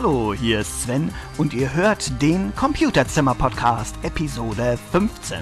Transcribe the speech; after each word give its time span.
Hallo, 0.00 0.32
hier 0.32 0.60
ist 0.60 0.82
Sven 0.82 1.10
und 1.38 1.52
ihr 1.52 1.74
hört 1.74 2.22
den 2.22 2.54
Computerzimmer 2.54 3.34
Podcast 3.34 3.96
Episode 4.04 4.78
15. 4.92 5.38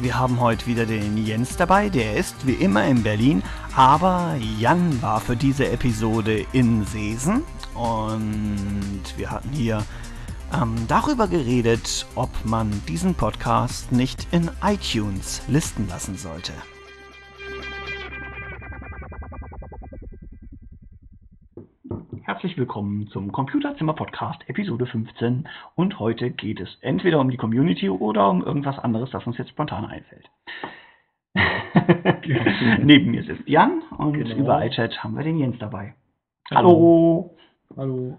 Wir 0.00 0.18
haben 0.18 0.40
heute 0.40 0.66
wieder 0.66 0.86
den 0.86 1.18
Jens 1.18 1.58
dabei, 1.58 1.90
der 1.90 2.16
ist 2.16 2.46
wie 2.46 2.54
immer 2.54 2.86
in 2.86 3.02
Berlin, 3.02 3.42
aber 3.76 4.36
Jan 4.58 5.02
war 5.02 5.20
für 5.20 5.36
diese 5.36 5.68
Episode 5.70 6.46
in 6.52 6.86
Seesen 6.86 7.44
und 7.74 9.02
wir 9.18 9.30
hatten 9.30 9.50
hier 9.50 9.84
ähm, 10.54 10.76
darüber 10.88 11.28
geredet, 11.28 12.06
ob 12.14 12.30
man 12.44 12.70
diesen 12.88 13.14
Podcast 13.14 13.92
nicht 13.92 14.28
in 14.30 14.50
iTunes 14.64 15.42
listen 15.46 15.86
lassen 15.88 16.16
sollte. 16.16 16.54
Herzlich 22.40 22.56
willkommen 22.56 23.06
zum 23.08 23.32
Computerzimmer 23.32 23.92
Podcast 23.92 24.48
Episode 24.48 24.86
15 24.86 25.46
und 25.74 25.98
heute 25.98 26.30
geht 26.30 26.58
es 26.58 26.74
entweder 26.80 27.20
um 27.20 27.30
die 27.30 27.36
Community 27.36 27.90
oder 27.90 28.30
um 28.30 28.42
irgendwas 28.42 28.78
anderes, 28.78 29.10
das 29.10 29.26
uns 29.26 29.36
jetzt 29.36 29.50
spontan 29.50 29.84
einfällt. 29.84 30.26
Neben 32.82 33.10
mir 33.10 33.24
sitzt 33.24 33.46
Jan 33.46 33.82
und 33.98 34.14
Genau. 34.14 34.36
über 34.36 34.64
iChat 34.64 35.04
haben 35.04 35.18
wir 35.18 35.22
den 35.22 35.36
Jens 35.36 35.58
dabei. 35.58 35.92
Hallo. 36.50 37.36
Hallo. 37.76 38.18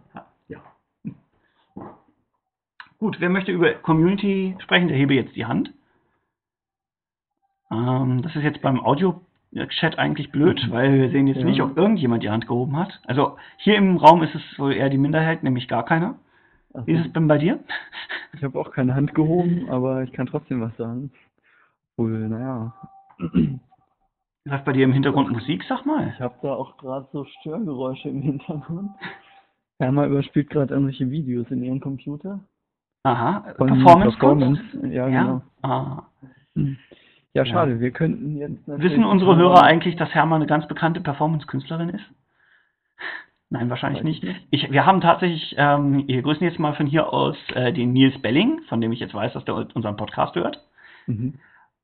Ja. 0.50 0.62
Gut, 3.00 3.20
wer 3.20 3.30
möchte 3.30 3.52
über 3.52 3.74
Community 3.74 4.56
sprechen, 4.60 4.88
der 4.88 4.98
hebe 4.98 5.16
jetzt 5.16 5.36
die 5.36 5.48
Hand. 5.48 5.74
Ähm, 7.72 8.22
das 8.22 8.36
ist 8.36 8.44
jetzt 8.44 8.62
beim 8.62 8.80
Audio-Chat 9.54 10.00
eigentlich 10.00 10.32
blöd, 10.32 10.66
weil 10.70 10.94
wir 10.94 11.10
sehen 11.10 11.28
jetzt 11.28 11.40
Ja. 11.40 11.46
nicht, 11.46 11.62
ob 11.62 11.78
irgendjemand 11.78 12.24
die 12.24 12.30
Hand 12.30 12.48
gehoben 12.48 12.78
hat. 12.78 13.00
Also 13.06 13.38
hier 13.58 13.76
im 13.76 13.98
Raum 13.98 14.24
ist 14.24 14.34
es 14.36 14.60
wohl 14.60 14.74
eher 14.74 14.90
die 14.90 14.98
Minderheit, 14.98 15.44
nämlich 15.44 15.68
gar 15.68 15.84
keiner. 15.86 16.16
Also, 16.74 16.88
Wie 16.88 16.94
ist 16.94 17.06
es 17.08 17.14
denn 17.14 17.28
bei 17.28 17.38
dir? 17.38 17.60
ich 18.34 18.44
habe 18.44 18.58
auch 18.60 18.72
keine 18.72 18.96
Hand 18.96 19.14
gehoben, 19.14 19.70
aber 19.70 20.04
ich 20.04 20.14
kann 20.14 20.26
trotzdem 20.28 20.62
was 20.62 20.76
sagen. 20.78 21.12
Wohl, 21.98 22.30
naja. 22.30 22.74
Läuft 24.46 24.66
bei 24.66 24.74
dir 24.74 24.86
im 24.86 24.94
Hintergrund 24.94 25.32
Musik, 25.32 25.64
sag 25.68 25.86
mal. 25.86 26.12
Ich 26.16 26.22
habe 26.22 26.36
da 26.42 26.54
auch 26.54 26.78
gerade 26.78 27.08
so 27.12 27.26
Störgeräusche 27.26 28.10
im 28.10 28.22
Hintergrund. 28.22 28.92
Herma 29.80 30.06
überspielt 30.06 30.50
gerade 30.50 30.74
irgendwelche 30.74 31.10
Videos 31.12 31.50
in 31.52 31.62
ihrem 31.64 31.80
Computer. 31.82 32.40
Aha, 33.04 33.54
Von 33.58 33.68
Performance? 33.84 34.62
Ja, 34.84 35.08
Ja. 35.08 35.22
genau. 35.24 35.42
Ah. 35.64 36.04
Ja, 37.34 37.46
schade, 37.46 37.80
wir 37.80 37.92
könnten 37.92 38.38
jetzt. 38.38 38.68
Wissen 38.68 39.06
unsere 39.06 39.38
Hörer 39.38 39.64
eigentlich, 39.64 39.96
dass 39.96 40.14
Herma 40.14 40.36
eine 40.36 40.48
ganz 40.48 40.68
bekannte 40.68 41.00
Performance-Künstlerin 41.00 41.90
ist? 41.90 42.04
Nein, 43.50 43.70
wahrscheinlich 43.70 44.04
nicht. 44.04 44.26
Ich, 44.50 44.70
wir 44.72 44.86
haben 44.86 45.02
tatsächlich, 45.02 45.56
ähm, 45.58 46.08
wir 46.08 46.22
grüßen 46.22 46.46
jetzt 46.46 46.60
mal 46.60 46.74
von 46.74 46.88
hier 46.88 47.12
aus 47.12 47.38
äh, 47.54 47.72
den 47.72 47.94
Nils 47.94 48.22
Belling, 48.22 48.62
von 48.68 48.82
dem 48.82 48.92
ich 48.92 49.00
jetzt 49.00 49.14
weiß, 49.14 49.34
dass 49.34 49.46
der 49.46 49.56
unseren 49.56 49.96
Podcast 49.98 50.36
hört. 50.36 50.62
Mhm. 51.08 51.36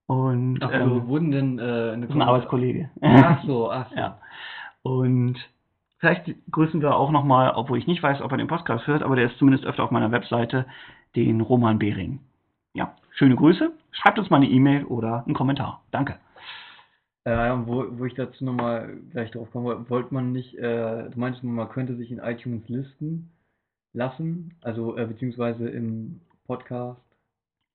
Und 0.07 0.59
Ach, 0.61 0.71
ähm, 0.73 0.89
so, 0.89 1.07
wurden 1.07 1.31
denn 1.31 1.59
äh, 1.59 1.61
eine 1.61 2.07
ein 2.09 2.21
Arbeitskollege. 2.21 2.89
Ach 3.01 3.43
so, 3.43 3.71
ach 3.71 3.89
so. 3.89 3.95
ja. 3.95 4.19
Und 4.81 5.37
vielleicht 5.99 6.33
grüßen 6.51 6.81
wir 6.81 6.95
auch 6.95 7.11
nochmal, 7.11 7.51
obwohl 7.55 7.77
ich 7.77 7.87
nicht 7.87 8.03
weiß, 8.03 8.21
ob 8.21 8.31
er 8.31 8.37
den 8.37 8.47
Podcast 8.47 8.87
hört, 8.87 9.03
aber 9.03 9.15
der 9.15 9.25
ist 9.25 9.37
zumindest 9.37 9.65
öfter 9.65 9.83
auf 9.83 9.91
meiner 9.91 10.11
Webseite, 10.11 10.65
den 11.15 11.41
Roman 11.41 11.79
Behring. 11.79 12.19
Schöne 13.17 13.35
Grüße. 13.35 13.71
Schreibt 13.91 14.19
uns 14.19 14.29
mal 14.29 14.37
eine 14.37 14.49
E-Mail 14.49 14.85
oder 14.85 15.23
einen 15.25 15.33
Kommentar. 15.33 15.83
Danke. 15.89 16.19
Äh, 17.23 17.31
wo, 17.65 17.85
wo 17.97 18.05
ich 18.05 18.13
dazu 18.13 18.45
nochmal 18.45 18.95
gleich 19.11 19.31
drauf 19.31 19.49
kommen 19.51 19.65
wollte, 19.65 19.89
wollte 19.89 20.13
man 20.13 20.31
nicht, 20.31 20.55
äh, 20.55 21.09
du 21.09 21.19
meintest, 21.19 21.43
man 21.43 21.67
könnte 21.67 21.95
sich 21.95 22.11
in 22.11 22.19
iTunes 22.19 22.69
listen 22.69 23.31
lassen, 23.91 24.53
also 24.61 24.95
äh, 24.97 25.07
beziehungsweise 25.07 25.67
im 25.67 26.21
Podcast. 26.45 27.01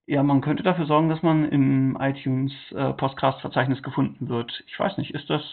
Ja, 0.07 0.23
man 0.23 0.39
könnte 0.39 0.63
dafür 0.63 0.85
sorgen, 0.85 1.09
dass 1.09 1.21
man 1.23 1.49
im 1.49 1.97
iTunes 1.99 2.53
äh, 2.71 2.93
Podcast-Verzeichnis 2.93 3.83
gefunden 3.83 4.29
wird. 4.29 4.63
Ich 4.67 4.79
weiß 4.79 4.97
nicht, 4.97 5.13
ist 5.13 5.29
das 5.29 5.43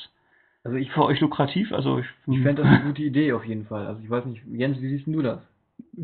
Also 0.62 0.76
ich, 0.76 0.92
für 0.92 1.04
euch 1.04 1.20
lukrativ? 1.20 1.72
Also 1.72 1.98
ich, 1.98 2.06
ich 2.28 2.42
fände 2.42 2.62
das 2.62 2.66
eine 2.66 2.82
gute 2.86 3.02
Idee 3.02 3.32
auf 3.32 3.44
jeden 3.44 3.66
Fall. 3.66 3.88
Also 3.88 4.00
ich 4.02 4.08
weiß 4.08 4.24
nicht, 4.26 4.42
Jens, 4.46 4.80
wie 4.80 4.88
siehst 4.88 5.08
du 5.08 5.20
das? 5.20 5.40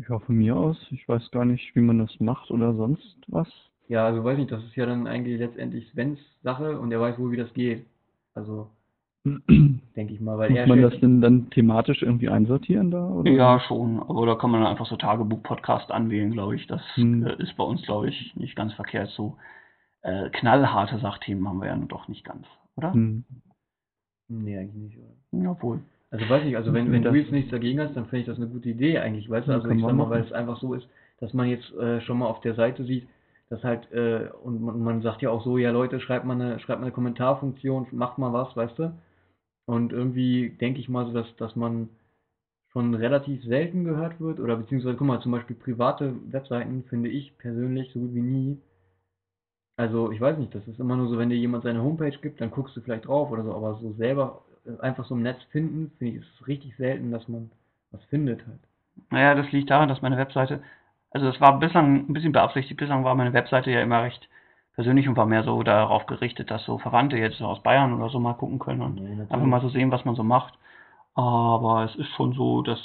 Ja, 0.07 0.19
von 0.19 0.35
mir 0.35 0.57
aus. 0.57 0.77
Ich 0.91 1.07
weiß 1.07 1.31
gar 1.31 1.45
nicht, 1.45 1.73
wie 1.73 1.81
man 1.81 1.99
das 1.99 2.19
macht 2.19 2.51
oder 2.51 2.73
sonst 2.75 3.17
was. 3.27 3.47
Ja, 3.89 4.05
also 4.05 4.23
weiß 4.23 4.37
nicht, 4.37 4.51
das 4.51 4.63
ist 4.63 4.75
ja 4.75 4.85
dann 4.85 5.07
eigentlich 5.07 5.39
letztendlich 5.39 5.87
Svens 5.91 6.19
Sache 6.43 6.79
und 6.79 6.91
er 6.91 6.99
weiß 6.99 7.17
wohl, 7.19 7.31
wie 7.31 7.37
das 7.37 7.53
geht. 7.53 7.85
Also 8.33 8.69
denke 9.25 10.13
ich 10.13 10.19
mal, 10.21 10.37
weil 10.37 10.49
Muss 10.49 10.59
er 10.59 10.67
man 10.67 10.81
das 10.81 10.99
denn 10.99 11.21
dann 11.21 11.49
thematisch 11.49 12.01
irgendwie 12.01 12.29
einsortieren 12.29 12.91
da? 12.91 13.07
Oder? 13.09 13.31
ja 13.31 13.59
schon, 13.61 13.99
aber 14.01 14.25
da 14.25 14.35
kann 14.35 14.51
man 14.51 14.61
dann 14.61 14.69
einfach 14.71 14.85
so 14.85 14.95
Tagebuch-Podcast 14.97 15.91
anwählen, 15.91 16.31
glaube 16.31 16.55
ich. 16.55 16.67
Das 16.67 16.81
Hm. 16.95 17.25
äh, 17.25 17.41
ist 17.41 17.55
bei 17.57 17.63
uns, 17.63 17.81
glaube 17.83 18.09
ich, 18.09 18.35
nicht 18.35 18.55
ganz 18.55 18.73
verkehrt. 18.73 19.09
So 19.11 19.37
äh, 20.03 20.29
knallharte 20.31 20.99
Sachthemen 20.99 21.47
haben 21.47 21.59
wir 21.59 21.67
ja 21.67 21.75
nun 21.75 21.87
doch 21.87 22.07
nicht 22.07 22.23
ganz, 22.23 22.45
oder? 22.75 22.93
Hm. 22.93 23.23
Nee, 24.29 24.57
eigentlich 24.57 24.75
nicht, 24.75 24.97
oder? 24.97 25.43
Jawohl. 25.43 25.79
Also 26.11 26.29
weiß 26.29 26.45
nicht, 26.45 26.55
also 26.55 26.73
wenn, 26.73 26.91
wenn 26.91 27.03
Das- 27.03 27.11
du 27.13 27.19
jetzt 27.19 27.31
nichts 27.31 27.51
dagegen 27.51 27.79
hast, 27.81 27.95
dann 27.95 28.05
finde 28.05 28.19
ich 28.21 28.25
das 28.27 28.37
eine 28.37 28.47
gute 28.47 28.69
Idee 28.69 28.99
eigentlich, 28.99 29.29
weißt 29.29 29.47
du? 29.47 29.51
Ja, 29.51 29.57
Also 29.57 29.69
ich 29.69 29.81
sag 29.81 29.93
mal, 29.93 30.09
weil 30.09 30.21
es 30.23 30.31
einfach 30.31 30.57
so 30.59 30.73
ist, 30.73 30.87
dass 31.19 31.33
man 31.33 31.47
jetzt 31.49 31.73
äh, 31.75 31.99
schon 32.01 32.19
mal 32.19 32.27
auf 32.27 32.39
der 32.41 32.53
Seite 32.55 32.83
sieht, 32.85 33.07
dass 33.49 33.63
halt, 33.63 33.91
äh, 33.91 34.29
und 34.43 34.61
man, 34.61 34.81
man 34.83 35.01
sagt 35.01 35.21
ja 35.21 35.29
auch 35.29 35.43
so, 35.43 35.57
ja 35.57 35.71
Leute, 35.71 35.99
schreibt 35.99 36.25
mal 36.25 36.33
eine, 36.33 36.59
schreibt 36.59 36.79
mal 36.79 36.87
eine 36.87 36.93
Kommentarfunktion, 36.93 37.87
macht 37.91 38.17
mal 38.17 38.33
was, 38.33 38.55
weißt 38.55 38.77
du? 38.79 38.93
Und 39.65 39.93
irgendwie 39.93 40.49
denke 40.49 40.79
ich 40.79 40.89
mal 40.89 41.05
so, 41.05 41.13
dass, 41.13 41.35
dass 41.37 41.55
man 41.55 41.89
schon 42.71 42.93
relativ 42.93 43.43
selten 43.43 43.85
gehört 43.85 44.19
wird, 44.19 44.39
oder 44.39 44.57
beziehungsweise, 44.57 44.97
guck 44.97 45.07
mal, 45.07 45.21
zum 45.21 45.31
Beispiel 45.31 45.55
private 45.55 46.13
Webseiten 46.31 46.83
finde 46.89 47.09
ich 47.09 47.37
persönlich 47.37 47.91
so 47.93 47.99
gut 47.99 48.13
wie 48.13 48.21
nie. 48.21 48.61
Also 49.77 50.11
ich 50.11 50.19
weiß 50.19 50.37
nicht, 50.37 50.53
das 50.55 50.67
ist 50.67 50.79
immer 50.79 50.95
nur 50.97 51.07
so, 51.07 51.17
wenn 51.17 51.29
dir 51.29 51.37
jemand 51.37 51.63
seine 51.63 51.83
Homepage 51.83 52.17
gibt, 52.21 52.41
dann 52.41 52.51
guckst 52.51 52.75
du 52.75 52.81
vielleicht 52.81 53.07
drauf 53.07 53.31
oder 53.31 53.43
so, 53.43 53.53
aber 53.53 53.75
so 53.81 53.93
selber 53.93 54.43
äh, 54.65 54.79
einfach 54.81 55.05
so 55.05 55.15
im 55.15 55.21
Netz 55.21 55.41
finden, 55.51 55.91
finde 55.97 56.13
ich, 56.13 56.21
ist 56.21 56.33
es 56.39 56.47
richtig 56.47 56.75
selten, 56.77 57.11
dass 57.11 57.27
man 57.27 57.51
was 57.91 58.03
findet 58.05 58.45
halt. 58.45 58.59
Naja, 59.11 59.35
das 59.35 59.51
liegt 59.51 59.69
daran, 59.69 59.89
dass 59.89 60.01
meine 60.01 60.17
Webseite, 60.17 60.61
also 61.11 61.25
das 61.25 61.39
war 61.41 61.59
bislang 61.59 62.09
ein 62.09 62.13
bisschen 62.13 62.31
beabsichtigt, 62.31 62.79
bislang 62.79 63.03
war 63.03 63.15
meine 63.15 63.33
Webseite 63.33 63.71
ja 63.71 63.81
immer 63.81 64.03
recht 64.03 64.27
persönlich 64.75 65.07
und 65.07 65.17
war 65.17 65.25
mehr 65.25 65.43
so 65.43 65.63
darauf 65.63 66.05
gerichtet, 66.05 66.51
dass 66.51 66.63
so 66.65 66.77
Verwandte 66.77 67.17
jetzt 67.17 67.41
aus 67.41 67.63
Bayern 67.63 67.93
oder 67.93 68.09
so 68.09 68.19
mal 68.19 68.33
gucken 68.33 68.59
können 68.59 68.81
und 68.81 69.01
Nee, 69.01 69.21
einfach 69.23 69.45
mal 69.45 69.61
so 69.61 69.69
sehen, 69.69 69.91
was 69.91 70.05
man 70.05 70.15
so 70.15 70.23
macht. 70.23 70.53
Aber 71.15 71.85
es 71.85 71.95
ist 71.95 72.09
schon 72.15 72.33
so, 72.33 72.61
dass 72.61 72.79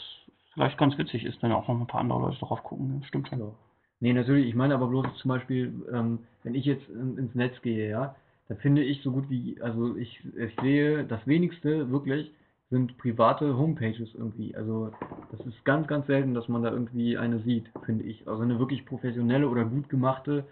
vielleicht 0.54 0.78
ganz 0.78 0.96
witzig 0.96 1.24
ist, 1.24 1.42
wenn 1.42 1.52
auch 1.52 1.68
noch 1.68 1.78
ein 1.78 1.86
paar 1.86 2.00
andere 2.00 2.20
Leute 2.20 2.38
drauf 2.38 2.62
gucken. 2.62 2.98
Das 3.00 3.08
stimmt 3.08 3.28
schon. 3.28 3.52
Nee, 4.00 4.14
natürlich, 4.14 4.48
ich 4.48 4.54
meine 4.54 4.74
aber 4.74 4.86
bloß 4.88 5.06
zum 5.18 5.28
Beispiel, 5.28 5.72
ähm, 5.92 6.20
wenn 6.42 6.54
ich 6.54 6.64
jetzt 6.64 6.88
in, 6.88 7.18
ins 7.18 7.34
Netz 7.34 7.60
gehe, 7.62 7.90
ja, 7.90 8.14
da 8.48 8.54
finde 8.56 8.82
ich 8.82 9.02
so 9.02 9.12
gut 9.12 9.30
wie, 9.30 9.60
also 9.60 9.96
ich, 9.96 10.20
ich 10.36 10.56
sehe, 10.60 11.04
das 11.04 11.26
wenigste 11.26 11.90
wirklich 11.90 12.32
sind 12.72 12.96
private 12.96 13.56
Homepages 13.56 14.14
irgendwie. 14.14 14.56
Also 14.56 14.90
das 15.30 15.46
ist 15.46 15.64
ganz, 15.64 15.86
ganz 15.86 16.06
selten, 16.06 16.32
dass 16.32 16.48
man 16.48 16.62
da 16.62 16.72
irgendwie 16.72 17.18
eine 17.18 17.38
sieht, 17.40 17.66
finde 17.84 18.04
ich. 18.04 18.26
Also 18.26 18.42
eine 18.42 18.58
wirklich 18.58 18.86
professionelle 18.86 19.46
oder 19.46 19.66
gut 19.66 19.90
gemachte, 19.90 20.44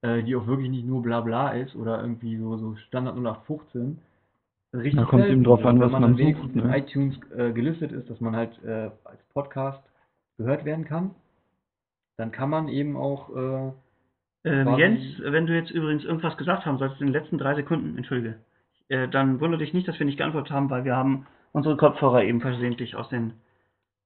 äh, 0.00 0.22
die 0.22 0.36
auch 0.36 0.46
wirklich 0.46 0.70
nicht 0.70 0.86
nur 0.86 1.02
bla 1.02 1.20
bla 1.20 1.50
ist 1.50 1.74
oder 1.74 2.00
irgendwie 2.00 2.36
so, 2.38 2.56
so 2.56 2.76
Standard 2.76 3.16
0815. 3.16 3.98
Richtig 4.74 4.94
Da 4.94 5.06
kommt 5.06 5.22
selten. 5.22 5.34
eben 5.34 5.44
drauf 5.44 5.64
an, 5.66 5.80
was 5.80 5.90
man 5.90 6.02
man 6.02 6.16
sucht, 6.16 6.54
in 6.54 6.66
ne? 6.66 6.78
iTunes 6.78 7.18
äh, 7.36 7.50
gelistet 7.52 7.90
ist, 7.90 8.08
dass 8.08 8.20
man 8.20 8.36
halt 8.36 8.62
äh, 8.64 8.90
als 9.04 9.22
Podcast 9.34 9.82
gehört 10.38 10.64
werden 10.64 10.84
kann, 10.84 11.10
dann 12.16 12.30
kann 12.30 12.48
man 12.48 12.68
eben 12.68 12.96
auch 12.96 13.34
äh, 13.34 13.72
Ähm, 14.44 14.78
Jens, 14.78 15.00
wenn 15.20 15.46
du 15.46 15.54
jetzt 15.54 15.72
übrigens 15.72 16.04
irgendwas 16.04 16.36
gesagt 16.36 16.64
haben 16.64 16.78
solltest 16.78 17.00
in 17.00 17.08
den 17.08 17.14
letzten 17.14 17.38
drei 17.38 17.56
Sekunden, 17.56 17.96
entschuldige, 17.96 18.36
äh, 18.88 19.08
dann 19.08 19.40
wundere 19.40 19.58
dich 19.58 19.74
nicht, 19.74 19.88
dass 19.88 19.98
wir 19.98 20.06
nicht 20.06 20.18
geantwortet 20.18 20.52
haben, 20.52 20.70
weil 20.70 20.84
wir 20.84 20.94
haben 20.94 21.26
unsere 21.52 21.76
Kopfhörer 21.76 22.24
eben 22.24 22.40
versehentlich 22.40 22.96
aus 22.96 23.08
den 23.08 23.34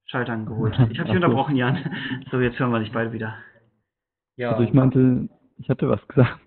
Schaltern 0.05 0.45
geholt. 0.45 0.73
Ich 0.91 0.99
habe 0.99 1.09
dich 1.09 1.15
unterbrochen, 1.15 1.55
Jan. 1.55 1.77
So, 2.31 2.39
jetzt 2.39 2.59
hören 2.59 2.71
wir 2.71 2.79
dich 2.79 2.91
beide 2.91 3.13
wieder. 3.13 3.35
ja, 4.35 4.51
Also 4.51 4.63
ich 4.63 4.73
meinte, 4.73 5.29
ich 5.57 5.69
hatte 5.69 5.89
was 5.89 6.05
gesagt. 6.07 6.39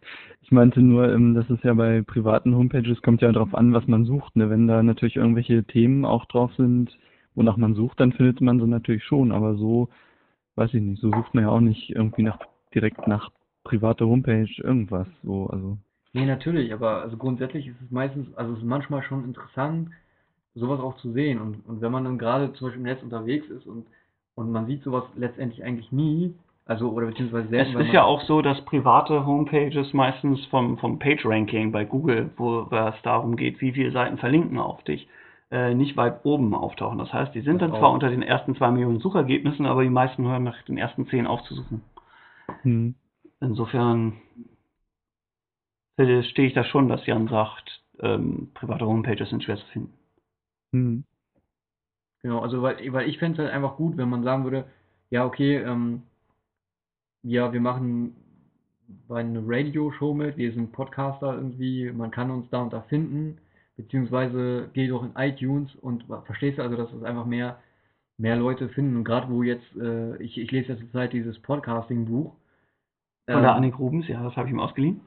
Ich 0.43 0.53
meinte 0.53 0.83
nur, 0.83 1.11
ähm, 1.11 1.35
dass 1.35 1.49
es 1.49 1.63
ja 1.63 1.73
bei 1.73 2.03
privaten 2.03 2.55
Homepages 2.55 3.01
kommt 3.01 3.23
ja 3.23 3.33
darauf 3.33 3.55
an, 3.55 3.73
was 3.73 3.87
man 3.87 4.05
sucht. 4.05 4.37
Ne? 4.37 4.51
Wenn 4.51 4.69
da 4.69 4.83
natürlich 4.83 5.17
irgendwelche 5.17 5.65
Themen 5.65 6.05
auch 6.05 6.27
drauf 6.27 6.53
sind, 6.57 6.91
wonach 7.35 7.57
man 7.57 7.75
sucht, 7.75 7.99
dann 7.99 8.13
findet 8.13 8.43
man 8.43 8.61
sie 8.61 8.67
natürlich 8.67 9.05
schon. 9.05 9.33
Aber 9.33 9.55
so, 9.55 9.89
weiß 10.57 10.75
ich 10.75 10.83
nicht, 10.83 11.01
so 11.01 11.11
sucht 11.11 11.35
man 11.35 11.45
ja 11.45 11.51
auch 11.51 11.61
nicht 11.61 11.89
irgendwie 11.91 12.23
nach 12.23 12.39
direkt 12.75 13.09
nach 13.09 13.31
private 13.65 14.07
Homepage 14.07 14.51
irgendwas. 14.59 15.09
So, 15.23 15.47
also 15.47 15.79
nee, 16.13 16.27
natürlich, 16.27 16.75
aber 16.75 17.01
also 17.03 17.17
grundsätzlich 17.17 17.69
ist 17.69 17.81
es 17.83 17.91
meistens, 17.91 18.35
also 18.37 18.53
es 18.53 18.59
ist 18.59 18.65
manchmal 18.65 19.03
schon 19.03 19.25
interessant, 19.25 19.89
sowas 20.55 20.81
auch 20.81 20.97
zu 20.97 21.13
sehen. 21.13 21.41
Und, 21.41 21.67
und 21.67 21.81
wenn 21.81 21.93
man 21.93 22.05
dann 22.05 22.19
gerade 22.19 22.53
zum 22.55 22.69
Beispiel 22.69 22.81
im 22.81 22.89
Netz 22.89 23.03
unterwegs 23.03 23.47
ist 23.49 23.67
und, 23.67 23.87
und 24.35 24.51
man 24.51 24.67
sieht 24.67 24.83
sowas 24.83 25.05
letztendlich 25.17 25.65
eigentlich 25.65 25.93
nie, 25.93 26.35
also 26.67 26.91
oder 26.91 27.07
beziehungsweise 27.07 27.45
Es 27.45 27.51
selten, 27.51 27.75
weil 27.75 27.87
ist 27.87 27.93
ja 27.93 28.05
auch 28.05 28.23
so, 28.23 28.41
dass 28.41 28.65
private 28.65 29.27
Homepages 29.27 29.93
meistens 29.93 30.45
vom, 30.47 30.79
vom 30.79 30.99
Page-Ranking 30.99 31.73
bei 31.73 31.85
Google, 31.85 32.31
wo 32.37 32.63
es 32.71 33.03
darum 33.03 33.37
geht, 33.37 33.61
wie 33.61 33.73
viele 33.73 33.91
Seiten 33.93 34.17
verlinken 34.17 34.59
auf 34.59 34.83
dich, 34.85 35.07
äh, 35.51 35.75
nicht 35.75 35.97
weit 35.97 36.25
oben 36.25 36.55
auftauchen. 36.55 36.99
Das 36.99 37.13
heißt, 37.13 37.35
die 37.35 37.43
sind 37.43 37.61
Das 37.61 37.71
dann 37.71 37.79
zwar 37.79 37.91
auch. 37.91 37.95
unter 37.95 38.09
den 38.09 38.23
ersten 38.23 38.57
zwei 38.57 38.71
Millionen 38.71 39.01
Suchergebnissen, 39.01 39.67
aber 39.67 39.83
die 39.83 39.91
meisten 39.91 40.27
hören 40.27 40.45
nach 40.45 40.63
den 40.63 40.79
ersten 40.79 41.07
zehn 41.09 41.27
aufzusuchen. 41.27 41.83
Hm. 42.63 42.95
Insofern 43.41 44.15
verstehe 45.97 46.47
ich 46.47 46.55
das 46.55 46.67
schon, 46.67 46.89
dass 46.89 47.07
Jan 47.07 47.29
sagt, 47.29 47.83
ähm, 48.01 48.51
private 48.55 48.87
Homepages 48.87 49.29
sind 49.29 49.45
schwer 49.45 49.57
zu 49.57 49.67
finden. 49.67 49.93
Hm. 50.75 51.05
Genau, 52.23 52.41
also 52.41 52.63
weil, 52.63 52.93
weil 52.93 53.09
ich 53.09 53.19
fände 53.19 53.41
es 53.41 53.45
halt 53.45 53.55
einfach 53.55 53.77
gut, 53.77 53.97
wenn 53.97 54.09
man 54.09 54.25
sagen 54.25 54.43
würde, 54.43 54.65
ja, 55.11 55.25
okay, 55.25 55.59
ähm, 55.59 56.03
ja, 57.23 57.53
wir 57.53 57.61
machen 57.61 58.17
bei 59.07 59.21
einer 59.21 59.43
Radio-Show 59.45 60.15
mit, 60.15 60.37
wir 60.37 60.53
sind 60.53 60.73
Podcaster 60.73 61.35
irgendwie, 61.35 61.93
man 61.93 62.11
kann 62.11 62.31
uns 62.31 62.51
da 62.51 62.61
und 62.61 62.73
da 62.73 62.81
finden, 62.83 63.39
beziehungsweise 63.77 64.69
geh 64.73 64.89
doch 64.89 65.05
in 65.05 65.13
iTunes 65.17 65.75
und 65.77 66.05
verstehst 66.25 66.59
du 66.59 66.63
also, 66.63 66.77
dass 66.77 66.93
es 66.93 67.05
einfach 67.05 67.25
mehr, 67.25 67.63
mehr 68.19 68.37
Leute 68.37 68.69
finden 68.69 68.97
und 68.97 69.05
gerade 69.05 69.31
wo 69.31 69.45
jetzt, 69.45 69.77
äh, 69.77 70.17
ich, 70.17 70.37
ich 70.39 70.51
lese 70.51 70.73
ja 70.73 70.79
zurzeit 70.79 71.13
dieses 71.13 71.39
Podcasting-Buch. 71.41 72.35
Von 73.31 73.43
der 73.43 73.51
ähm, 73.53 73.57
Annik 73.57 73.79
Rubens, 73.79 74.09
ja, 74.09 74.23
das 74.25 74.35
habe 74.37 74.49
ich 74.49 74.53
ihm 74.53 74.61
ausgeliehen. 74.61 75.03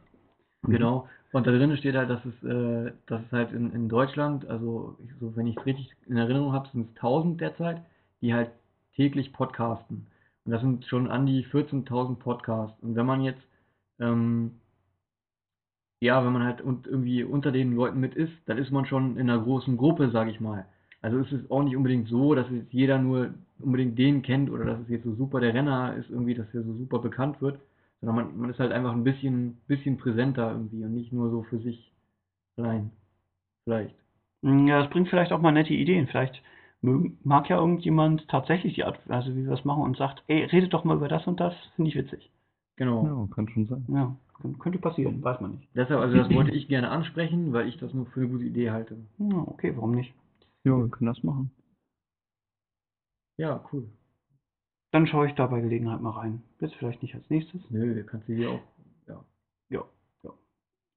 Genau. 0.67 1.07
Und 1.31 1.45
da 1.47 1.51
drin 1.51 1.75
steht 1.77 1.95
halt, 1.95 2.09
dass 2.09 2.23
es, 2.25 2.43
äh, 2.43 2.91
dass 3.07 3.21
es 3.21 3.31
halt 3.31 3.51
in, 3.51 3.71
in 3.73 3.89
Deutschland, 3.89 4.47
also 4.47 4.97
so 5.19 5.35
wenn 5.35 5.47
ich 5.47 5.57
es 5.57 5.65
richtig 5.65 5.91
in 6.07 6.17
Erinnerung 6.17 6.53
habe, 6.53 6.69
sind 6.71 6.89
es 6.89 6.95
1000 6.95 7.41
derzeit, 7.41 7.81
die 8.21 8.33
halt 8.33 8.51
täglich 8.95 9.33
podcasten. 9.33 10.07
Und 10.45 10.51
das 10.51 10.61
sind 10.61 10.85
schon 10.85 11.09
an 11.09 11.25
die 11.25 11.43
14.000 11.45 12.15
Podcasts. 12.15 12.81
Und 12.81 12.95
wenn 12.95 13.05
man 13.05 13.23
jetzt, 13.23 13.41
ähm, 13.99 14.51
ja, 16.01 16.23
wenn 16.23 16.33
man 16.33 16.43
halt 16.43 16.61
und 16.61 16.87
irgendwie 16.87 17.23
unter 17.23 17.51
den 17.51 17.75
Leuten 17.75 17.99
mit 17.99 18.15
ist, 18.15 18.33
dann 18.45 18.57
ist 18.57 18.71
man 18.71 18.85
schon 18.85 19.17
in 19.17 19.29
einer 19.29 19.41
großen 19.41 19.77
Gruppe, 19.77 20.09
sage 20.11 20.31
ich 20.31 20.39
mal. 20.39 20.65
Also 21.01 21.19
ist 21.19 21.31
es 21.31 21.49
auch 21.51 21.63
nicht 21.63 21.75
unbedingt 21.75 22.07
so, 22.07 22.35
dass 22.35 22.49
jetzt 22.51 22.71
jeder 22.73 22.97
nur 22.99 23.33
unbedingt 23.59 23.97
den 23.97 24.21
kennt 24.21 24.49
oder 24.49 24.65
dass 24.65 24.79
es 24.81 24.89
jetzt 24.89 25.03
so 25.05 25.15
super 25.15 25.39
der 25.39 25.53
Renner 25.53 25.95
ist, 25.95 26.09
irgendwie, 26.09 26.35
dass 26.35 26.53
er 26.53 26.63
so 26.63 26.73
super 26.73 26.99
bekannt 26.99 27.41
wird, 27.41 27.59
sondern 28.01 28.15
man, 28.15 28.37
man 28.37 28.49
ist 28.49 28.59
halt 28.59 28.71
einfach 28.71 28.93
ein 28.93 29.03
bisschen, 29.03 29.57
bisschen 29.67 29.97
präsenter 29.97 30.51
irgendwie 30.51 30.83
und 30.83 30.93
nicht 30.93 31.11
nur 31.13 31.29
so 31.29 31.43
für 31.43 31.59
sich 31.59 31.91
allein. 32.57 32.91
Vielleicht. 33.63 33.95
Ja, 34.43 34.81
das 34.81 34.89
bringt 34.89 35.09
vielleicht 35.09 35.31
auch 35.31 35.41
mal 35.41 35.51
nette 35.51 35.73
Ideen. 35.73 36.07
Vielleicht 36.07 36.41
mag 36.81 37.49
ja 37.49 37.57
irgendjemand 37.57 38.27
tatsächlich 38.27 38.75
die 38.75 38.83
Art, 38.83 38.99
also 39.09 39.35
wie 39.35 39.43
wir 39.43 39.51
das 39.51 39.65
machen 39.65 39.83
und 39.83 39.97
sagt, 39.97 40.23
ey, 40.27 40.43
redet 40.45 40.73
doch 40.73 40.83
mal 40.83 40.97
über 40.97 41.07
das 41.07 41.25
und 41.27 41.39
das, 41.39 41.53
finde 41.75 41.89
ich 41.89 41.97
witzig. 41.97 42.29
Genau. 42.75 43.05
Ja, 43.05 43.27
kann 43.33 43.49
schon 43.49 43.65
sein. 43.65 43.85
Ja, 43.89 44.15
kön- 44.39 44.57
könnte 44.59 44.77
passieren, 44.77 45.23
weiß 45.23 45.41
man 45.41 45.51
nicht. 45.51 45.67
Deshalb, 45.75 45.99
also 45.99 46.15
das 46.15 46.29
wollte 46.29 46.51
ich 46.51 46.67
gerne 46.67 46.89
ansprechen, 46.89 47.51
weil 47.51 47.67
ich 47.67 47.77
das 47.77 47.93
nur 47.93 48.05
für 48.05 48.19
eine 48.21 48.29
gute 48.29 48.43
Idee 48.45 48.69
halte. 48.69 48.97
Ja, 49.17 49.37
okay, 49.47 49.73
warum 49.75 49.95
nicht? 49.95 50.13
Ja, 50.63 50.77
wir 50.77 50.87
können 50.89 51.07
das 51.07 51.23
machen. 51.23 51.49
Ja, 53.37 53.63
cool. 53.71 53.89
Dann 54.97 55.05
schaue 55.05 55.27
ich 55.27 55.35
da 55.35 55.45
bei 55.45 55.61
Gelegenheit 55.61 56.01
mal 56.01 56.09
rein. 56.09 56.41
Jetzt 56.59 56.73
vielleicht 56.73 57.03
nicht 57.03 57.13
als 57.13 57.29
nächstes. 57.29 57.61
Nö, 57.69 58.03
kannst 58.03 58.27
du 58.27 58.33
hier 58.33 58.49
auch. 58.49 58.61
Ja. 59.07 59.23
Ja, 59.69 59.83
ja. 60.23 60.31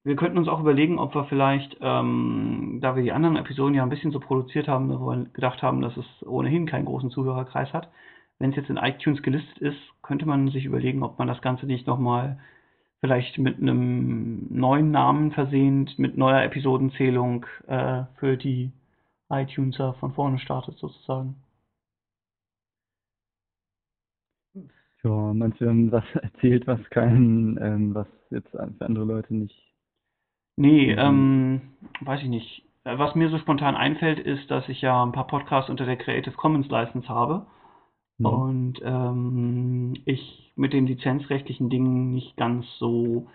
Wir 0.05 0.17
könnten 0.17 0.39
uns 0.39 0.49
auch 0.49 0.61
überlegen, 0.61 0.99
ob 0.99 1.15
wir 1.15 1.27
vielleicht, 1.27 1.77
ähm, 1.83 2.79
da 2.81 2.97
wir 2.97 3.03
die 3.03 3.13
anderen 3.13 3.37
Episoden 3.37 3.75
ja 3.75 3.83
ein 3.83 3.91
bisschen 3.91 4.11
so 4.11 4.19
produziert 4.19 4.69
haben, 4.69 4.89
wo 4.89 5.11
wir 5.11 5.27
gedacht 5.35 5.63
haben, 5.63 5.83
dass 5.83 5.95
es 5.99 6.07
ohnehin 6.27 6.65
keinen 6.65 6.87
großen 6.87 7.11
Zuhörerkreis 7.11 7.75
hat, 7.75 7.91
wenn 8.39 8.49
es 8.49 8.57
jetzt 8.57 8.71
in 8.71 8.79
iTunes 8.79 9.23
gelistet 9.23 9.59
ist, 9.59 9.79
könnte 10.01 10.25
man 10.25 10.49
sich 10.49 10.65
überlegen, 10.65 11.03
ob 11.03 11.19
man 11.19 11.29
das 11.29 11.43
Ganze 11.43 11.67
nicht 11.67 11.87
nochmal 11.87 12.39
vielleicht 13.01 13.37
mit 13.37 13.59
einem 13.59 14.47
neuen 14.49 14.93
Namen 14.93 15.31
versehend, 15.33 15.99
mit 15.99 16.17
neuer 16.17 16.43
Episodenzählung 16.43 17.45
äh, 17.67 18.05
für 18.19 18.39
die 18.39 18.73
iTuneser 19.29 19.93
von 20.01 20.15
vorne 20.15 20.39
startet 20.39 20.79
sozusagen. 20.79 21.37
Wir 25.03 25.13
haben 25.13 25.93
was 25.93 26.05
erzählt, 26.15 26.67
was 26.67 26.81
keinen, 26.91 27.59
ähm, 27.61 27.95
was 27.95 28.07
jetzt 28.31 28.51
für 28.51 28.61
andere 28.61 29.05
Leute 29.05 29.35
nicht. 29.35 29.57
Nee, 30.57 30.93
ähm, 30.93 31.61
weiß 32.01 32.23
ich 32.23 32.29
nicht. 32.29 32.65
Äh, 32.85 32.99
Was 32.99 33.15
mir 33.15 33.29
so 33.31 33.39
spontan 33.39 33.77
einfällt, 33.77 34.19
ist, 34.19 34.51
dass 34.51 34.69
ich 34.69 34.83
ja 34.83 35.03
ein 35.03 35.13
paar 35.13 35.27
Podcasts 35.27 35.71
unter 35.71 35.87
der 35.87 35.97
Creative 35.97 36.35
Commons 36.35 36.69
License 36.69 37.09
habe 37.09 37.47
Mhm. 38.19 38.27
und 38.27 38.75
ähm, 38.85 39.95
ich 40.05 40.53
mit 40.57 40.73
den 40.75 40.87
lizenzrechtlichen 40.87 41.71
Dingen 41.71 42.13
nicht 42.13 42.37
ganz 42.37 42.67
so 42.79 43.27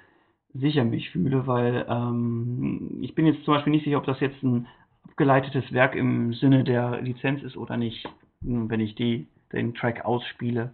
sicher 0.53 0.85
mich 0.85 1.09
fühle, 1.09 1.47
weil 1.47 1.85
ähm, 1.89 2.99
ich 3.01 3.15
bin 3.15 3.25
jetzt 3.25 3.43
zum 3.45 3.55
Beispiel 3.55 3.71
nicht 3.71 3.85
sicher, 3.85 3.97
ob 3.97 4.05
das 4.05 4.19
jetzt 4.19 4.41
ein 4.43 4.67
abgeleitetes 5.03 5.71
Werk 5.73 5.95
im 5.95 6.33
Sinne 6.33 6.63
der 6.63 7.01
Lizenz 7.01 7.43
ist 7.43 7.57
oder 7.57 7.77
nicht, 7.77 8.07
hm, 8.43 8.69
wenn 8.69 8.79
ich 8.79 8.95
die, 8.95 9.27
den 9.53 9.73
Track 9.73 10.05
ausspiele. 10.05 10.71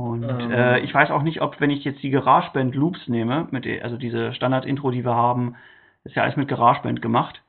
Und 0.00 0.28
Ähm. 0.28 0.50
äh, 0.50 0.78
ich 0.80 0.94
weiß 0.94 1.10
auch 1.10 1.22
nicht, 1.22 1.40
ob, 1.42 1.60
wenn 1.60 1.70
ich 1.70 1.84
jetzt 1.84 2.02
die 2.02 2.10
GarageBand 2.10 2.74
Loops 2.74 3.08
nehme, 3.08 3.48
mit 3.50 3.66
also 3.82 3.96
diese 3.96 4.32
Standard-Intro, 4.34 4.90
die 4.90 5.04
wir 5.04 5.14
haben, 5.14 5.56
ist 6.04 6.14
ja 6.14 6.22
alles 6.22 6.36
mit 6.36 6.48
GarageBand 6.48 7.02
gemacht, 7.02 7.42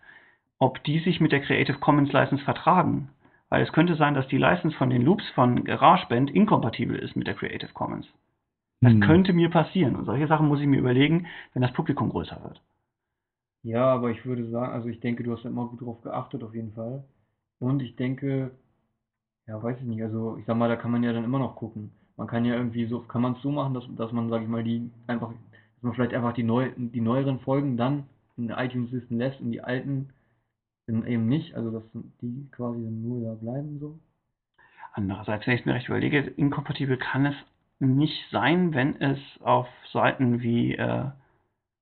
ob 0.60 0.84
die 0.84 1.00
sich 1.00 1.22
mit 1.22 1.31
der 1.31 1.42
Creative 1.42 1.80
Commons 1.80 2.12
License 2.13 2.44
vertragen. 2.44 3.10
Weil 3.50 3.63
es 3.63 3.74
könnte 3.74 3.96
sein, 3.96 4.16
dass 4.16 4.28
die 4.30 4.38
License 4.38 4.75
von 4.78 4.90
den 4.90 5.04
Loops 5.04 5.28
von 5.36 5.63
GarageBand 5.66 6.31
inkompatibel 6.31 6.98
ist 6.98 7.16
mit 7.16 7.28
der 7.28 7.36
Creative 7.36 7.74
Commons. 7.74 8.07
Das 8.84 8.94
Hm. 8.94 9.02
könnte 9.02 9.34
mir 9.34 9.50
passieren. 9.52 9.95
Und 9.95 10.06
solche 10.06 10.28
Sachen 10.28 10.48
muss 10.48 10.62
ich 10.62 10.68
mir 10.68 10.80
überlegen, 10.80 11.28
wenn 11.54 11.62
das 11.63 11.74
Publikum 11.74 12.10
größer 12.10 12.44
wird. 12.44 12.62
Ja, 13.63 13.86
aber 13.94 14.12
ich 14.12 14.25
würde 14.25 14.50
sagen, 14.50 14.74
also 14.74 14.88
ich 14.90 15.00
denke, 15.00 15.24
du 15.24 15.31
hast 15.34 15.44
da 15.45 15.50
immer 15.50 15.68
gut 15.68 15.81
drauf 15.81 16.02
geachtet, 16.02 16.44
auf 16.44 16.54
jeden 16.56 16.74
Fall. 16.74 17.04
Und 17.60 17.81
ich 17.81 17.95
denke, 17.95 18.52
ja, 19.48 19.62
weiß 19.63 19.78
ich 19.80 19.86
nicht, 19.86 20.04
also 20.04 20.38
ich 20.38 20.45
sag 20.45 20.57
mal, 20.57 20.69
da 20.69 20.75
kann 20.78 20.92
man 20.92 21.04
ja 21.04 21.13
dann 21.13 21.24
immer 21.25 21.40
noch 21.40 21.56
gucken. 21.56 21.92
Man 22.19 22.27
kann 22.27 22.44
ja 22.44 22.54
irgendwie 22.54 22.86
so, 22.86 23.00
kann 23.00 23.21
man 23.21 23.36
es 23.36 23.42
so 23.42 23.50
machen, 23.50 23.74
dass, 23.74 23.86
dass 23.95 24.12
man, 24.12 24.30
sag 24.30 24.42
ich 24.42 24.50
mal, 24.50 24.62
die 24.62 24.92
einfach, 25.07 25.30
dass 25.30 25.83
man 25.83 25.94
vielleicht 25.94 26.13
einfach 26.13 26.33
die 26.33 26.44
neu, 26.44 26.69
die 26.75 27.00
neueren 27.00 27.39
Folgen 27.39 27.77
dann 27.77 28.04
in 28.36 28.50
iTunes-Listen 28.50 29.18
lässt 29.18 29.39
und 29.39 29.54
die 29.54 29.62
alten 29.62 30.10
dann 30.86 31.07
eben 31.07 31.27
nicht, 31.30 31.56
also 31.56 31.71
dass 31.71 31.83
die 32.21 32.45
quasi 32.51 32.81
nur 32.81 33.21
da 33.21 33.36
bleiben 33.36 33.80
so. 33.80 33.98
Andererseits, 34.92 35.48
wenn 35.48 35.56
ich 35.56 35.66
mir 35.66 35.75
recht 35.75 35.88
überlege, 35.88 36.19
inkompatibel 36.19 36.98
kann 36.98 37.25
es 37.25 37.36
nicht 37.80 38.30
sein, 38.31 38.74
wenn 38.74 39.00
es 39.00 39.19
auf 39.39 39.69
Seiten 39.94 40.42
wie 40.42 40.75
äh, 40.75 41.06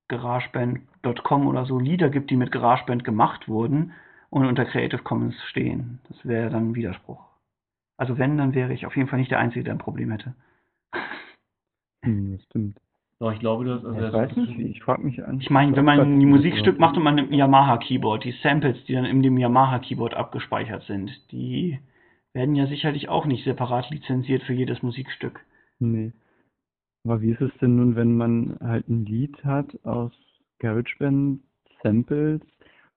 GarageBand.com 0.09 1.47
oder 1.47 1.65
so 1.65 1.79
Lieder 1.79 2.11
gibt, 2.11 2.29
die 2.29 2.35
mit 2.35 2.51
GarageBand 2.51 3.03
gemacht 3.03 3.47
wurden 3.47 3.93
und 4.29 4.45
unter 4.45 4.65
Creative 4.65 5.01
Commons 5.01 5.35
stehen. 5.49 5.97
Das 6.09 6.23
wäre 6.27 6.51
dann 6.51 6.69
ein 6.69 6.75
Widerspruch. 6.75 7.25
Also 7.97 8.17
wenn, 8.17 8.37
dann 8.37 8.53
wäre 8.53 8.73
ich 8.73 8.85
auf 8.85 8.95
jeden 8.95 9.09
Fall 9.09 9.19
nicht 9.19 9.31
der 9.31 9.39
Einzige, 9.39 9.63
der 9.63 9.73
ein 9.73 9.79
Problem 9.79 10.11
hätte. 10.11 10.35
Hm, 12.05 12.33
das 12.33 12.43
stimmt. 12.43 12.79
Doch, 13.19 13.33
ich 13.33 13.39
glaube, 13.39 13.65
das, 13.65 13.83
also 13.83 13.97
ich 13.97 14.03
das 14.03 14.13
weiß 14.13 14.31
ist 14.31 14.37
nicht. 14.37 14.59
Ich 14.59 14.83
frage 14.83 15.01
mich 15.01 15.23
an. 15.23 15.41
Ich 15.41 15.49
meine, 15.49 15.75
wenn 15.75 15.83
man 15.83 15.99
ein 15.99 16.29
Musikstück 16.29 16.79
macht 16.79 16.95
und 16.95 17.03
man 17.03 17.15
nimmt 17.15 17.31
ein 17.31 17.37
Yamaha-Keyboard, 17.37 18.23
die 18.23 18.35
Samples, 18.43 18.77
die 18.85 18.93
dann 18.93 19.05
in 19.05 19.23
dem 19.23 19.37
Yamaha-Keyboard 19.37 20.13
abgespeichert 20.13 20.83
sind, 20.83 21.09
die 21.31 21.79
werden 22.33 22.55
ja 22.55 22.67
sicherlich 22.67 23.09
auch 23.09 23.25
nicht 23.25 23.43
separat 23.43 23.89
lizenziert 23.89 24.43
für 24.43 24.53
jedes 24.53 24.83
Musikstück. 24.83 25.43
Nee. 25.79 26.13
Aber 27.03 27.21
wie 27.21 27.31
ist 27.31 27.41
es 27.41 27.51
denn 27.59 27.77
nun, 27.77 27.95
wenn 27.95 28.15
man 28.15 28.57
halt 28.61 28.87
ein 28.87 29.05
Lied 29.05 29.43
hat 29.43 29.83
aus 29.83 30.11
GarageBand 30.59 31.41
Samples 31.81 32.41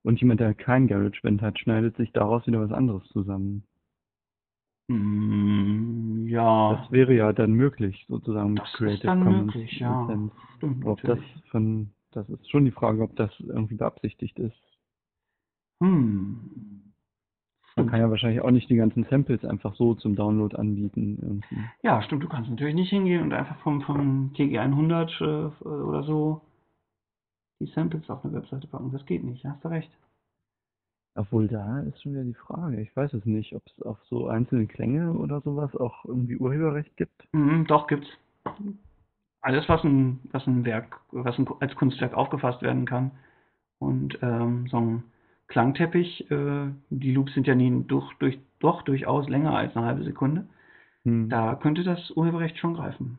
und 0.03 0.21
jemand, 0.21 0.41
der 0.41 0.53
kein 0.53 0.87
GarageBand 0.87 1.41
hat, 1.41 1.59
schneidet 1.59 1.97
sich 1.97 2.13
daraus 2.13 2.47
wieder 2.47 2.61
was 2.61 2.73
anderes 2.73 3.07
zusammen? 3.09 3.63
Mm, 4.91 6.27
ja, 6.27 6.75
Das 6.75 6.91
wäre 6.91 7.15
ja 7.15 7.33
dann 7.33 7.53
möglich, 7.53 8.05
sozusagen 8.09 8.55
mit 8.55 8.63
Das 8.63 8.69
ist 8.71 8.77
Creative 8.77 9.07
dann 9.07 9.25
Commons 9.25 9.55
möglich, 9.55 9.79
ja. 9.79 10.01
Lizenz. 10.03 10.33
stimmt 10.57 10.85
Ob 10.85 11.01
das 11.03 11.19
von, 11.51 11.91
das 12.11 12.29
ist 12.29 12.51
schon 12.51 12.65
die 12.65 12.73
Frage, 12.73 13.03
ob 13.03 13.15
das 13.15 13.31
irgendwie 13.39 13.77
beabsichtigt 13.77 14.39
ist. 14.41 14.61
Hm. 15.81 16.93
Man 17.77 17.87
kann 17.87 18.01
ja 18.01 18.11
wahrscheinlich 18.11 18.41
auch 18.41 18.51
nicht 18.51 18.69
die 18.69 18.77
ganzen 18.77 19.05
Samples 19.05 19.45
einfach 19.45 19.77
so 19.77 19.95
zum 19.95 20.17
Download 20.17 20.57
anbieten. 20.57 21.19
Irgendwie. 21.23 21.65
Ja, 21.85 22.03
stimmt, 22.03 22.25
du 22.25 22.29
kannst 22.29 22.51
natürlich 22.51 22.75
nicht 22.75 22.91
hingehen 22.91 23.23
und 23.23 23.33
einfach 23.33 23.57
vom, 23.59 23.83
vom 23.83 24.33
TG100 24.35 25.21
äh, 25.21 25.65
oder 25.65 26.03
so 26.03 26.41
die 27.61 27.67
Samples 27.67 28.11
auf 28.11 28.25
eine 28.25 28.35
Webseite 28.35 28.67
packen. 28.67 28.91
Das 28.91 29.07
geht 29.07 29.23
nicht, 29.23 29.45
hast 29.45 29.65
du 29.65 29.69
recht. 29.69 29.91
Obwohl 31.15 31.49
da 31.49 31.81
ist 31.81 32.03
schon 32.03 32.13
wieder 32.13 32.25
die 32.25 32.35
Frage. 32.35 32.81
Ich 32.81 32.95
weiß 32.95 33.13
es 33.15 33.25
nicht, 33.25 33.55
ob 33.55 33.63
es 33.67 33.83
auf 33.83 33.99
so 34.05 34.29
einzelne 34.29 34.67
Klänge 34.67 35.13
oder 35.13 35.41
sowas 35.41 35.75
auch 35.77 36.05
irgendwie 36.05 36.37
Urheberrecht 36.37 36.97
gibt. 36.97 37.27
Mhm, 37.33 37.67
doch, 37.67 37.87
gibt's. 37.87 38.09
Alles, 39.43 39.69
was 39.69 39.83
ein, 39.85 40.21
was 40.31 40.47
ein 40.47 40.65
Werk, 40.65 41.01
was 41.11 41.39
ein, 41.39 41.49
als 41.61 41.75
Kunstwerk 41.75 42.15
aufgefasst 42.15 42.63
werden 42.63 42.85
kann. 42.85 43.11
Und 43.79 44.19
ähm, 44.23 44.69
so 44.69 44.77
ein 44.77 45.03
Klangteppich, 45.49 46.31
äh, 46.31 46.69
die 46.91 47.13
Loops 47.13 47.35
sind 47.35 47.47
ja 47.47 47.55
nie 47.55 47.85
durch, 47.87 48.13
durch, 48.19 48.39
doch 48.61 48.83
durchaus 48.83 49.29
länger 49.29 49.57
als 49.57 49.77
eine 49.77 49.87
halbe 49.87 50.05
Sekunde. 50.05 50.47
Hm. 51.05 51.29
Da 51.29 51.57
könnte 51.57 51.83
das 51.83 52.11
Urheberrecht 52.13 52.59
schon 52.59 52.75
greifen. 52.75 53.19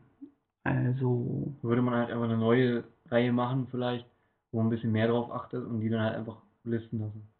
Also, 0.64 1.54
würde 1.62 1.82
man 1.82 1.94
halt 1.94 2.10
einfach 2.10 2.24
eine 2.24 2.38
neue 2.38 2.84
Reihe 3.10 3.32
machen 3.32 3.66
vielleicht, 3.70 4.06
wo 4.50 4.58
man 4.58 4.68
ein 4.68 4.70
bisschen 4.70 4.92
mehr 4.92 5.08
drauf 5.08 5.30
achtet 5.32 5.66
und 5.66 5.80
die 5.80 5.90
dann 5.90 6.02
halt 6.02 6.16
einfach 6.16 6.38
listen 6.64 7.00
lassen. 7.00 7.31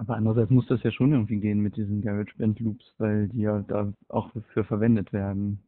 Aber 0.00 0.16
andererseits 0.16 0.50
muss 0.50 0.66
das 0.66 0.82
ja 0.82 0.90
schon 0.90 1.12
irgendwie 1.12 1.40
gehen 1.40 1.60
mit 1.60 1.76
diesen 1.76 2.00
GarageBand 2.00 2.58
Loops, 2.60 2.94
weil 2.96 3.28
die 3.28 3.42
ja 3.42 3.60
da 3.68 3.92
auch 4.08 4.30
für 4.54 4.64
verwendet 4.64 5.12
werden. 5.12 5.60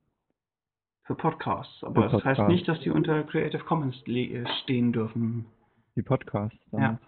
Für 1.02 1.14
Podcasts. 1.14 1.84
Aber 1.84 2.04
Für 2.04 2.16
das 2.16 2.24
heißt 2.24 2.38
Podcasts. 2.38 2.48
nicht, 2.50 2.66
dass 2.66 2.80
die 2.80 2.88
unter 2.88 3.24
Creative 3.24 3.62
Commons 3.64 3.94
äh, 4.06 4.46
stehen 4.62 4.90
dürfen. 4.90 5.44
Die 5.96 6.02
Podcasts. 6.02 6.58
dann. 6.70 6.80
Ja. 6.80 6.98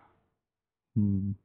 Hm. 0.97 1.37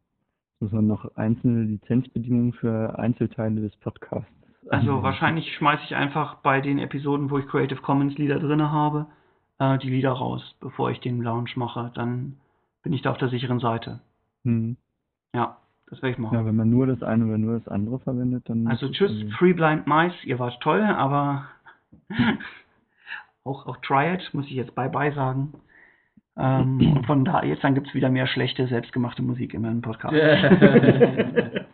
Muss 0.59 0.71
man 0.73 0.87
noch 0.87 1.15
einzelne 1.15 1.63
Lizenzbedingungen 1.63 2.51
für 2.51 2.99
Einzelteile 2.99 3.61
des 3.61 3.73
Podcasts. 3.77 4.29
Also 4.69 4.89
anwenden. 4.89 5.03
wahrscheinlich 5.03 5.55
schmeiße 5.55 5.83
ich 5.85 5.95
einfach 5.95 6.35
bei 6.41 6.59
den 6.59 6.79
Episoden, 6.79 7.29
wo 7.29 7.37
ich 7.37 7.47
Creative 7.47 7.79
Commons 7.81 8.17
Lieder 8.17 8.39
drin 8.39 8.61
habe, 8.69 9.05
äh, 9.59 9.77
die 9.77 9.89
Lieder 9.89 10.11
raus, 10.11 10.57
bevor 10.59 10.91
ich 10.91 10.99
den 10.99 11.21
Launch 11.21 11.55
mache. 11.55 11.93
Dann 11.95 12.35
bin 12.83 12.91
ich 12.91 13.01
da 13.01 13.11
auf 13.11 13.17
der 13.17 13.29
sicheren 13.29 13.59
Seite. 13.59 14.01
Hm. 14.43 14.75
Ja, 15.33 15.55
das 15.89 16.01
werde 16.01 16.11
ich 16.11 16.17
machen. 16.17 16.35
Ja, 16.37 16.45
wenn 16.45 16.55
man 16.55 16.69
nur 16.69 16.87
das 16.87 17.01
eine 17.03 17.25
oder 17.25 17.37
nur 17.37 17.57
das 17.57 17.67
andere 17.67 17.99
verwendet, 17.99 18.43
dann. 18.47 18.67
Also 18.67 18.89
tschüss, 18.89 19.11
irgendwie- 19.11 19.31
Free 19.33 19.53
Blind 19.53 19.87
Mice, 19.87 20.23
ihr 20.23 20.39
wart 20.39 20.59
toll, 20.61 20.81
aber 20.83 21.45
auch, 23.43 23.65
auch 23.67 23.77
Triad 23.77 24.21
muss 24.33 24.45
ich 24.45 24.51
jetzt 24.53 24.75
bye-bye 24.75 25.13
sagen. 25.13 25.53
Ähm, 26.37 26.79
und 26.97 27.05
von 27.05 27.25
da 27.25 27.43
jetzt 27.43 27.63
dann 27.63 27.75
gibt 27.75 27.87
es 27.87 27.93
wieder 27.93 28.09
mehr 28.09 28.27
schlechte, 28.27 28.67
selbstgemachte 28.67 29.21
Musik 29.21 29.53
in 29.53 29.61
meinem 29.63 29.81
Podcast. 29.81 30.15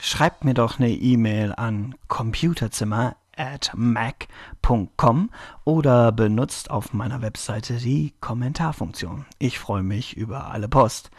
Schreibt 0.00 0.44
mir 0.44 0.54
doch 0.54 0.78
eine 0.78 0.88
E-Mail 0.90 1.52
an 1.56 1.94
computerzimmer 2.08 3.16
at 3.38 3.72
mac.com 3.74 5.30
oder 5.64 6.12
benutzt 6.12 6.70
auf 6.70 6.92
meiner 6.92 7.22
Webseite 7.22 7.78
die 7.78 8.14
Kommentarfunktion. 8.20 9.24
Ich 9.38 9.58
freue 9.58 9.82
mich 9.82 10.16
über 10.16 10.50
alle 10.50 10.68
Post. 10.68 11.10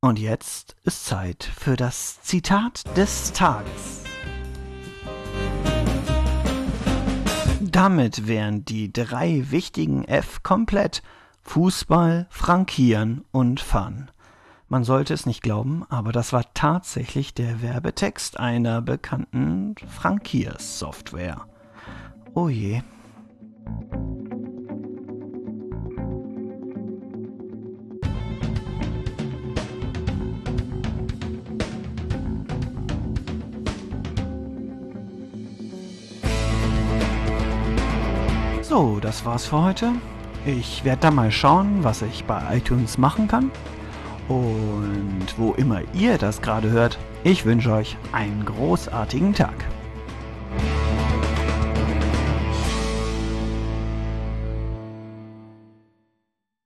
Und 0.00 0.18
jetzt 0.18 0.74
ist 0.82 1.06
Zeit 1.06 1.44
für 1.44 1.76
das 1.76 2.20
Zitat 2.22 2.84
des 2.96 3.32
Tages. 3.32 4.02
Damit 7.60 8.26
wären 8.26 8.64
die 8.64 8.92
drei 8.92 9.50
wichtigen 9.50 10.04
F 10.04 10.42
komplett. 10.42 11.02
Fußball, 11.42 12.26
Frankieren 12.30 13.24
und 13.30 13.60
Fun. 13.60 14.10
Man 14.72 14.84
sollte 14.84 15.12
es 15.12 15.26
nicht 15.26 15.42
glauben, 15.42 15.84
aber 15.90 16.12
das 16.12 16.32
war 16.32 16.46
tatsächlich 16.54 17.34
der 17.34 17.60
Werbetext 17.60 18.40
einer 18.40 18.80
bekannten 18.80 19.74
Frankiersoftware. 19.86 21.42
Oh 22.32 22.48
je. 22.48 22.80
So, 38.62 39.00
das 39.00 39.26
war's 39.26 39.44
für 39.44 39.62
heute. 39.62 39.92
Ich 40.46 40.82
werde 40.82 41.02
da 41.02 41.10
mal 41.10 41.30
schauen, 41.30 41.84
was 41.84 42.00
ich 42.00 42.24
bei 42.24 42.56
iTunes 42.56 42.96
machen 42.96 43.28
kann. 43.28 43.50
Und 44.32 45.26
wo 45.36 45.52
immer 45.52 45.82
ihr 45.92 46.16
das 46.16 46.40
gerade 46.40 46.70
hört, 46.70 46.98
ich 47.22 47.44
wünsche 47.44 47.70
euch 47.72 47.98
einen 48.12 48.44
großartigen 48.46 49.34
Tag. 49.34 49.54